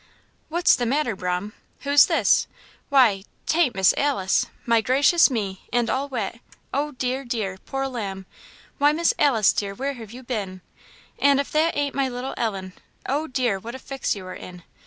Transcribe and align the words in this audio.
"What's 0.49 0.75
the 0.75 0.87
matter, 0.87 1.15
'Brahm? 1.15 1.53
who's 1.81 2.07
this? 2.07 2.47
why 2.89 3.23
'tain't 3.45 3.75
Miss 3.75 3.93
Alice! 3.95 4.47
My 4.65 4.81
gracious 4.81 5.29
me! 5.29 5.65
and 5.71 5.91
all 5.91 6.09
wet! 6.09 6.39
oh, 6.73 6.93
dear, 6.93 7.23
dear! 7.23 7.59
poor 7.67 7.87
lamb! 7.87 8.25
Why, 8.79 8.93
Miss 8.93 9.13
Alice, 9.19 9.53
dear, 9.53 9.75
where 9.75 9.93
have 9.93 10.11
you 10.11 10.23
been? 10.23 10.61
and 11.19 11.39
if 11.39 11.51
that 11.51 11.77
ain't 11.77 11.93
my 11.93 12.09
little 12.09 12.33
Ellen! 12.35 12.73
oh 13.07 13.27
dear! 13.27 13.59
what 13.59 13.75
a 13.75 13.77
fix 13.77 14.15
you 14.15 14.25
are 14.25 14.33
in! 14.33 14.63